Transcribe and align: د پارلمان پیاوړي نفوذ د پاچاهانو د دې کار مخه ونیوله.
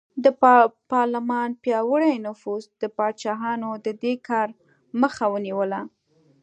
د 0.23 0.25
پارلمان 0.91 1.49
پیاوړي 1.63 2.13
نفوذ 2.25 2.63
د 2.81 2.83
پاچاهانو 2.97 3.69
د 3.85 3.87
دې 4.01 4.13
کار 4.27 4.47
مخه 5.01 5.25
ونیوله. 5.33 5.81